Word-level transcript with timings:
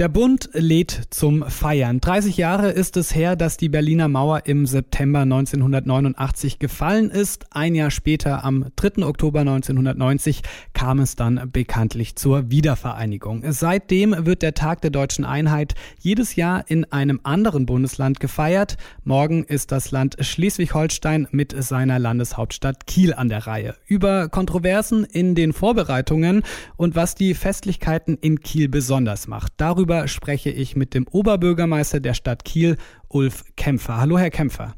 Der 0.00 0.08
Bund 0.08 0.50
lädt 0.54 1.02
zum 1.10 1.48
Feiern. 1.48 2.00
30 2.00 2.36
Jahre 2.36 2.70
ist 2.70 2.96
es 2.96 3.14
her, 3.14 3.36
dass 3.36 3.56
die 3.56 3.68
Berliner 3.68 4.08
Mauer 4.08 4.42
im 4.46 4.66
September 4.66 5.20
1989 5.20 6.58
gefallen 6.58 7.10
ist. 7.10 7.46
Ein 7.52 7.76
Jahr 7.76 7.92
später, 7.92 8.42
am 8.42 8.72
3. 8.74 9.04
Oktober 9.06 9.42
1990, 9.42 10.42
kam 10.72 10.98
es 10.98 11.14
dann 11.14 11.48
bekanntlich 11.52 12.16
zur 12.16 12.50
Wiedervereinigung. 12.50 13.44
Seitdem 13.52 14.26
wird 14.26 14.42
der 14.42 14.54
Tag 14.54 14.80
der 14.80 14.90
deutschen 14.90 15.24
Einheit 15.24 15.76
jedes 16.00 16.34
Jahr 16.34 16.64
in 16.66 16.86
einem 16.86 17.20
anderen 17.22 17.64
Bundesland 17.64 18.18
gefeiert. 18.18 18.76
Morgen 19.04 19.44
ist 19.44 19.70
das 19.70 19.92
Land 19.92 20.16
Schleswig-Holstein 20.18 21.28
mit 21.30 21.54
seiner 21.62 22.00
Landeshauptstadt 22.00 22.88
Kiel 22.88 23.14
an 23.14 23.28
der 23.28 23.46
Reihe. 23.46 23.76
Über 23.86 24.28
Kontroversen 24.28 25.04
in 25.04 25.36
den 25.36 25.52
Vorbereitungen 25.52 26.42
und 26.76 26.96
was 26.96 27.14
die 27.14 27.34
Festlichkeiten 27.34 28.18
in 28.20 28.40
Kiel 28.40 28.68
besonders 28.68 29.28
macht. 29.28 29.52
Darüber 29.58 29.83
Darüber 29.84 30.08
spreche 30.08 30.48
ich 30.48 30.76
mit 30.76 30.94
dem 30.94 31.06
Oberbürgermeister 31.06 32.00
der 32.00 32.14
Stadt 32.14 32.46
Kiel, 32.46 32.78
Ulf 33.08 33.44
Kämpfer. 33.54 33.98
Hallo, 33.98 34.18
Herr 34.18 34.30
Kämpfer. 34.30 34.74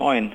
Moin. 0.00 0.32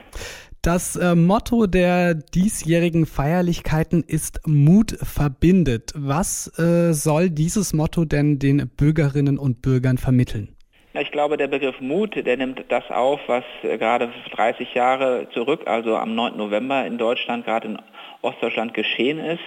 Das 0.62 0.96
äh, 0.96 1.14
Motto 1.14 1.68
der 1.68 2.14
diesjährigen 2.14 3.06
Feierlichkeiten 3.06 4.02
ist 4.02 4.40
Mut 4.48 4.98
verbindet. 5.02 5.92
Was 5.94 6.58
äh, 6.58 6.94
soll 6.94 7.32
dieses 7.32 7.74
Motto 7.74 8.06
denn 8.06 8.40
den 8.40 8.70
Bürgerinnen 8.78 9.38
und 9.38 9.62
Bürgern 9.62 9.98
vermitteln? 9.98 10.56
Ich 10.94 11.12
glaube, 11.12 11.38
der 11.38 11.48
Begriff 11.48 11.82
Mut, 11.82 12.16
der 12.16 12.38
nimmt 12.38 12.66
das 12.70 12.90
auf, 12.92 13.20
was 13.28 13.44
äh, 13.64 13.78
gerade 13.78 14.12
30 14.32 14.74
Jahre 14.76 15.28
zurück, 15.34 15.62
also 15.66 15.98
am 15.98 16.14
9. 16.14 16.38
November 16.38 16.86
in 16.86 17.00
Deutschland, 17.00 17.46
gerade 17.46 17.68
in 17.68 17.80
Ostdeutschland 18.22 18.74
geschehen 18.74 19.20
ist. 19.20 19.42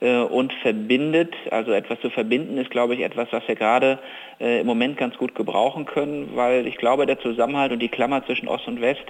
Äh, 0.00 0.18
und 0.18 0.52
verbindet. 0.62 1.34
Also 1.50 1.72
etwas 1.72 2.00
zu 2.00 2.10
verbinden 2.10 2.56
ist, 2.56 2.70
glaube 2.70 2.94
ich, 2.94 3.00
etwas, 3.00 3.28
was 3.32 3.46
wir 3.48 3.56
gerade 3.56 3.98
äh, 4.40 4.60
im 4.60 4.66
Moment 4.66 4.96
ganz 4.96 5.16
gut 5.16 5.34
gebrauchen 5.34 5.86
können, 5.86 6.30
weil 6.34 6.66
ich 6.66 6.76
glaube, 6.76 7.06
der 7.06 7.18
Zusammenhalt 7.18 7.72
und 7.72 7.80
die 7.80 7.88
Klammer 7.88 8.24
zwischen 8.24 8.46
Ost 8.46 8.68
und 8.68 8.80
West 8.80 9.04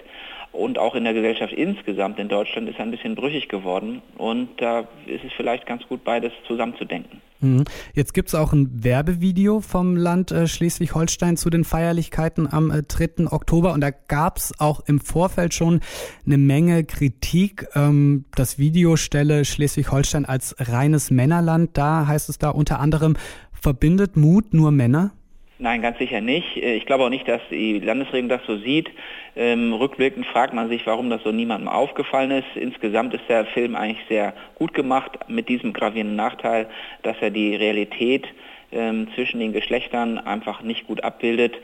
und 0.53 0.79
auch 0.79 0.95
in 0.95 1.05
der 1.05 1.13
Gesellschaft 1.13 1.53
insgesamt 1.53 2.19
in 2.19 2.29
Deutschland 2.29 2.71
ist 2.71 2.81
ein 2.81 2.91
bisschen 2.91 3.15
brüchig 3.15 3.49
geworden. 3.49 4.01
Und 4.17 4.61
da 4.63 4.89
ist 5.05 5.25
es 5.25 5.33
vielleicht 5.37 5.67
ganz 5.67 5.87
gut, 5.89 6.05
beides 6.05 6.33
zusammenzudenken. 6.47 7.21
Mhm. 7.41 7.65
Jetzt 7.95 8.15
gibt 8.15 8.29
es 8.29 8.35
auch 8.35 8.53
ein 8.53 8.85
Werbevideo 8.85 9.61
vom 9.61 9.97
Land 9.97 10.33
äh, 10.33 10.47
Schleswig-Holstein 10.47 11.37
zu 11.37 11.51
den 11.51 11.65
Feierlichkeiten 11.65 12.53
am 12.53 12.71
3. 12.71 13.05
Äh, 13.05 13.27
Oktober 13.27 13.73
und 13.73 13.81
da 13.81 13.91
gab 13.91 14.39
es 14.39 14.59
auch 14.59 14.81
im 14.87 15.01
Vorfeld 15.01 15.55
schon 15.55 15.81
eine 16.27 16.39
Menge 16.39 16.85
Kritik. 16.85 17.69
Ähm, 17.75 18.25
das 18.35 18.59
Video 18.59 18.97
stelle 18.97 19.45
Schleswig-Holstein 19.45 20.25
als 20.25 20.57
reines 20.59 21.11
Männerland. 21.11 21.71
Da 21.75 22.07
heißt 22.07 22.29
es 22.29 22.39
da 22.39 22.51
unter 22.51 22.81
anderem, 22.81 23.15
verbindet 23.53 24.17
Mut 24.17 24.55
nur 24.55 24.71
Männer? 24.71 25.13
Nein, 25.61 25.83
ganz 25.83 25.99
sicher 25.99 26.21
nicht. 26.21 26.57
Äh, 26.57 26.77
ich 26.77 26.87
glaube 26.87 27.05
auch 27.05 27.09
nicht, 27.09 27.27
dass 27.27 27.43
die 27.51 27.81
Landesregierung 27.81 28.29
das 28.29 28.45
so 28.47 28.57
sieht. 28.59 28.91
Ähm, 29.35 29.73
rückwirkend 29.73 30.25
fragt 30.27 30.55
man 30.55 30.69
sich, 30.69 30.87
warum 30.87 31.11
das 31.11 31.23
so 31.25 31.33
niemandem 31.33 31.69
aufgefallen 31.69 32.31
ist. 32.31 32.47
Insgesamt 32.55 33.13
ist 33.15 33.29
der 33.29 33.45
Film 33.47 33.75
eigentlich 33.75 34.07
sehr 34.09 34.35
gut 34.55 34.73
gemacht 34.73 35.19
mit 35.27 35.49
diesem 35.49 35.73
gravierenden 35.73 36.17
Nachteil, 36.17 36.69
dass 37.03 37.17
er 37.21 37.31
die 37.31 37.57
Realität 37.57 38.27
ähm, 38.71 39.09
zwischen 39.17 39.41
den 39.41 39.53
Geschlechtern 39.53 40.19
einfach 40.19 40.63
nicht 40.63 40.87
gut 40.87 41.03
abbildet. 41.03 41.57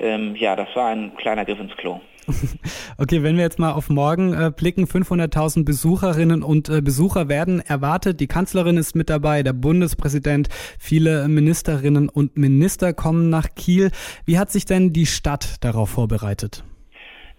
Ähm, 0.00 0.34
ja, 0.36 0.56
das 0.56 0.74
war 0.74 0.88
ein 0.88 1.14
kleiner 1.14 1.44
Griff 1.44 1.60
ins 1.60 1.76
Klo. 1.76 2.00
Okay, 2.96 3.22
wenn 3.22 3.36
wir 3.36 3.42
jetzt 3.42 3.58
mal 3.58 3.72
auf 3.72 3.88
morgen 3.88 4.32
äh, 4.32 4.52
blicken, 4.54 4.84
500.000 4.84 5.64
Besucherinnen 5.64 6.42
und 6.42 6.68
äh, 6.68 6.80
Besucher 6.80 7.28
werden 7.28 7.60
erwartet. 7.60 8.20
Die 8.20 8.26
Kanzlerin 8.26 8.76
ist 8.76 8.94
mit 8.94 9.10
dabei, 9.10 9.42
der 9.42 9.52
Bundespräsident, 9.52 10.48
viele 10.78 11.28
Ministerinnen 11.28 12.08
und 12.08 12.36
Minister 12.36 12.92
kommen 12.92 13.30
nach 13.30 13.48
Kiel. 13.54 13.90
Wie 14.24 14.38
hat 14.38 14.52
sich 14.52 14.64
denn 14.64 14.92
die 14.92 15.06
Stadt 15.06 15.56
darauf 15.60 15.90
vorbereitet? 15.90 16.64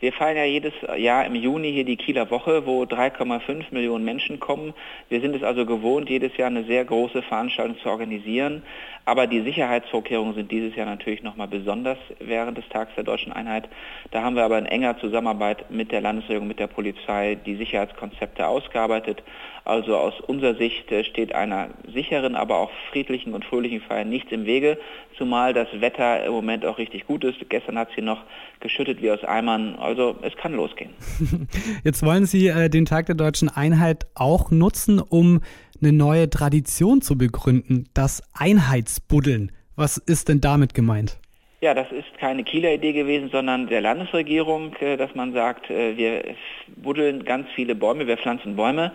Wir 0.02 0.12
feiern 0.12 0.36
ja 0.36 0.44
jedes 0.44 0.74
Jahr 0.98 1.26
im 1.26 1.36
Juni 1.36 1.72
hier 1.72 1.86
die 1.86 1.96
Kieler 1.96 2.30
Woche, 2.30 2.66
wo 2.66 2.84
3,5 2.84 3.68
Millionen 3.72 4.04
Menschen 4.04 4.42
kommen. 4.42 4.74
Wir 5.08 5.22
sind 5.22 5.34
es 5.34 5.42
also 5.42 5.66
gewohnt, 5.66 6.10
jedes 6.10 6.36
Jahr 6.36 6.48
eine 6.48 6.66
sehr 6.66 6.84
große 6.84 7.22
Veranstaltung 7.22 7.78
zu 7.80 7.90
organisieren. 7.90 8.62
Aber 9.06 9.28
die 9.28 9.42
Sicherheitsvorkehrungen 9.42 10.34
sind 10.34 10.52
dieses 10.52 10.76
Jahr 10.76 10.88
natürlich 10.88 11.24
nochmal 11.24 11.48
besonders 11.48 12.00
während 12.20 12.58
des 12.58 12.68
Tags 12.70 12.94
der 12.96 13.04
deutschen 13.04 13.32
Einheit. 13.32 13.70
Da 14.12 14.24
haben 14.24 14.36
wir 14.36 14.44
aber 14.44 14.58
in 14.58 14.66
enger 14.66 14.98
Zusammenarbeit 15.00 15.70
mit 15.70 15.92
der 15.92 16.02
Landesregierung, 16.02 16.48
mit 16.48 16.60
der 16.60 16.68
Polizei 16.68 17.36
die 17.36 17.56
Sicherheitskonzepte 17.56 18.48
ausgearbeitet. 18.48 19.24
Also 19.64 19.96
aus 19.98 20.20
unserer 20.22 20.56
Sicht 20.56 20.92
äh, 20.92 21.04
steht 21.04 21.34
einer 21.34 21.70
sicheren, 21.92 22.36
aber 22.36 22.58
auch 22.58 22.72
friedlichen 22.92 23.34
und 23.34 23.46
fröhlichen 23.46 23.82
Feier 23.82 24.06
nichts 24.06 24.32
im 24.32 24.46
Wege, 24.46 24.78
zumal 25.18 25.54
das 25.54 25.68
Wetter 25.82 26.24
im 26.24 26.34
Moment 26.34 26.66
auch 26.66 26.78
richtig 26.78 27.08
gut 27.08 27.24
ist. 27.24 27.38
Gestern 27.50 27.78
hat 27.78 27.90
es 27.90 27.96
hier 27.96 28.04
noch 28.04 28.24
geschüttet 28.60 29.02
wie 29.02 29.10
aus 29.10 29.24
Eimern. 29.24 29.76
Also 29.80 29.95
es 30.22 30.36
kann 30.38 30.54
losgehen. 30.54 30.92
Jetzt 31.84 32.04
wollen 32.04 32.26
Sie 32.26 32.48
äh, 32.48 32.70
den 32.70 32.86
Tag 32.86 33.06
der 33.08 33.16
deutschen 33.16 33.50
Einheit 33.50 34.06
auch 34.16 34.52
nutzen, 34.52 35.00
um 35.00 35.42
eine 35.82 35.92
neue 35.92 36.30
Tradition 36.30 37.02
zu 37.02 37.18
begründen, 37.18 37.90
das 37.94 38.24
Einheitsbuddeln. 38.34 39.52
Was 39.76 39.98
ist 39.98 40.30
denn 40.30 40.42
damit 40.42 40.74
gemeint? 40.74 41.20
Ja, 41.62 41.74
das 41.74 41.92
ist 41.92 42.18
keine 42.20 42.44
Kieler 42.44 42.74
Idee 42.74 42.94
gewesen, 42.94 43.30
sondern 43.32 43.68
der 43.68 43.82
Landesregierung, 43.82 44.76
äh, 44.82 44.98
dass 44.98 45.16
man 45.16 45.34
sagt, 45.34 45.70
äh, 45.70 45.98
wir 45.98 46.24
buddeln 46.76 47.24
ganz 47.26 47.48
viele 47.56 47.76
Bäume, 47.76 48.08
wir 48.08 48.18
pflanzen 48.18 48.56
Bäume. 48.56 48.92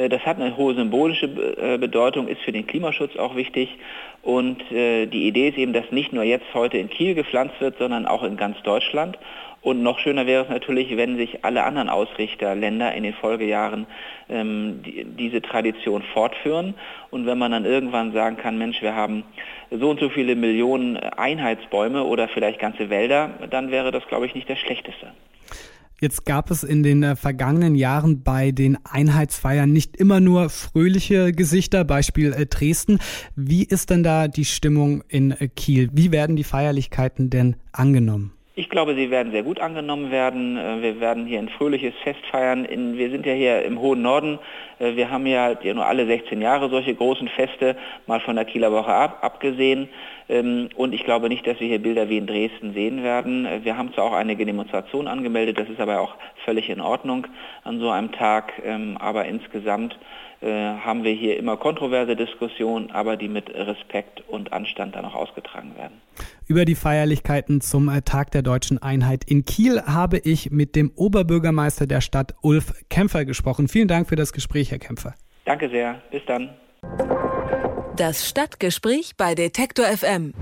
Äh, 0.00 0.08
das 0.08 0.24
hat 0.24 0.40
eine 0.40 0.56
hohe 0.56 0.74
symbolische 0.74 1.28
Bedeutung, 1.28 2.28
ist 2.28 2.40
für 2.42 2.52
den 2.52 2.66
Klimaschutz 2.66 3.16
auch 3.16 3.36
wichtig. 3.36 3.78
Und 4.22 4.62
die 4.70 5.26
Idee 5.26 5.48
ist 5.48 5.56
eben, 5.56 5.72
dass 5.72 5.90
nicht 5.90 6.12
nur 6.12 6.24
jetzt 6.24 6.52
heute 6.52 6.76
in 6.76 6.90
Kiel 6.90 7.14
gepflanzt 7.14 7.58
wird, 7.60 7.78
sondern 7.78 8.06
auch 8.06 8.22
in 8.22 8.36
ganz 8.36 8.60
Deutschland. 8.62 9.18
Und 9.62 9.82
noch 9.82 9.98
schöner 9.98 10.26
wäre 10.26 10.44
es 10.44 10.48
natürlich, 10.48 10.96
wenn 10.96 11.16
sich 11.16 11.44
alle 11.44 11.64
anderen 11.64 11.90
Ausrichterländer 11.90 12.94
in 12.94 13.02
den 13.02 13.12
Folgejahren 13.12 13.86
ähm, 14.30 14.82
die, 14.82 15.04
diese 15.04 15.42
Tradition 15.42 16.02
fortführen. 16.14 16.74
Und 17.10 17.26
wenn 17.26 17.36
man 17.36 17.52
dann 17.52 17.66
irgendwann 17.66 18.12
sagen 18.12 18.38
kann, 18.38 18.56
Mensch, 18.56 18.80
wir 18.80 18.94
haben 18.94 19.24
so 19.70 19.90
und 19.90 20.00
so 20.00 20.08
viele 20.08 20.34
Millionen 20.34 20.96
Einheitsbäume 20.96 22.04
oder 22.04 22.28
vielleicht 22.28 22.58
ganze 22.58 22.88
Wälder, 22.88 23.30
dann 23.50 23.70
wäre 23.70 23.90
das, 23.90 24.06
glaube 24.06 24.24
ich, 24.24 24.34
nicht 24.34 24.48
das 24.48 24.58
Schlechteste. 24.58 25.12
Jetzt 26.00 26.24
gab 26.24 26.50
es 26.50 26.62
in 26.62 26.82
den 26.82 27.02
äh, 27.02 27.14
vergangenen 27.14 27.74
Jahren 27.74 28.22
bei 28.22 28.52
den 28.52 28.78
Einheitsfeiern 28.84 29.70
nicht 29.70 29.96
immer 29.96 30.18
nur 30.18 30.48
fröhliche 30.48 31.32
Gesichter, 31.32 31.84
Beispiel 31.84 32.32
äh, 32.32 32.46
Dresden. 32.46 32.98
Wie 33.36 33.64
ist 33.64 33.90
denn 33.90 34.02
da 34.02 34.26
die 34.26 34.46
Stimmung 34.46 35.02
in 35.08 35.32
äh, 35.32 35.48
Kiel? 35.48 35.90
Wie 35.92 36.10
werden 36.10 36.36
die 36.36 36.44
Feierlichkeiten 36.44 37.28
denn 37.28 37.56
angenommen? 37.72 38.32
Ich 38.56 38.68
glaube, 38.68 38.96
sie 38.96 39.12
werden 39.12 39.30
sehr 39.30 39.44
gut 39.44 39.60
angenommen 39.60 40.10
werden. 40.10 40.56
Äh, 40.56 40.82
wir 40.82 41.00
werden 41.00 41.24
hier 41.24 41.38
ein 41.38 41.48
fröhliches 41.48 41.94
Fest 42.02 42.20
feiern. 42.32 42.66
wir 42.68 43.10
sind 43.10 43.24
ja 43.24 43.32
hier 43.32 43.62
im 43.62 43.80
hohen 43.80 44.02
Norden. 44.02 44.40
Äh, 44.80 44.96
wir 44.96 45.08
haben 45.08 45.24
ja 45.26 45.54
nur 45.72 45.86
alle 45.86 46.04
16 46.04 46.42
Jahre 46.42 46.68
solche 46.68 46.92
großen 46.92 47.28
Feste, 47.28 47.76
mal 48.08 48.18
von 48.18 48.34
der 48.34 48.44
Kieler 48.44 48.72
Woche 48.72 48.92
ab, 48.92 49.18
abgesehen. 49.22 49.88
Ähm, 50.28 50.68
und 50.74 50.92
ich 50.92 51.04
glaube 51.04 51.28
nicht, 51.28 51.46
dass 51.46 51.60
wir 51.60 51.68
hier 51.68 51.80
Bilder 51.80 52.08
wie 52.08 52.18
in 52.18 52.26
Dresden 52.26 52.74
sehen 52.74 53.04
werden. 53.04 53.46
Äh, 53.46 53.60
wir 53.62 53.76
haben 53.76 53.94
zwar 53.94 54.06
auch 54.06 54.14
einige 54.14 54.44
Demonstrationen 54.44 55.06
angemeldet, 55.06 55.56
das 55.56 55.68
ist 55.68 55.80
aber 55.80 56.00
auch 56.00 56.16
völlig 56.44 56.68
in 56.70 56.80
Ordnung 56.80 57.28
an 57.62 57.78
so 57.78 57.88
einem 57.88 58.10
Tag. 58.10 58.54
Ähm, 58.64 58.96
aber 58.98 59.26
insgesamt 59.26 59.98
haben 60.42 61.04
wir 61.04 61.12
hier 61.12 61.36
immer 61.36 61.58
kontroverse 61.58 62.16
Diskussionen, 62.16 62.90
aber 62.92 63.18
die 63.18 63.28
mit 63.28 63.54
Respekt 63.54 64.22
und 64.26 64.54
Anstand 64.54 64.96
dann 64.96 65.04
auch 65.04 65.14
ausgetragen 65.14 65.76
werden. 65.76 66.00
Über 66.46 66.64
die 66.64 66.74
Feierlichkeiten 66.74 67.60
zum 67.60 67.90
Tag 68.04 68.30
der 68.30 68.42
deutschen 68.42 68.78
Einheit 68.78 69.24
in 69.24 69.44
Kiel 69.44 69.82
habe 69.82 70.18
ich 70.18 70.50
mit 70.50 70.76
dem 70.76 70.90
Oberbürgermeister 70.94 71.86
der 71.86 72.00
Stadt 72.00 72.34
Ulf 72.42 72.72
Kämpfer 72.88 73.24
gesprochen. 73.24 73.68
Vielen 73.68 73.88
Dank 73.88 74.08
für 74.08 74.16
das 74.16 74.32
Gespräch, 74.32 74.70
Herr 74.70 74.78
Kämpfer. 74.78 75.14
Danke 75.44 75.68
sehr. 75.70 76.00
Bis 76.10 76.22
dann. 76.26 76.50
Das 77.96 78.28
Stadtgespräch 78.28 79.12
bei 79.16 79.34
Detektor 79.34 79.86
FM. 79.86 80.32